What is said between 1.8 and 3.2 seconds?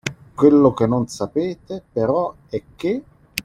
però, è che.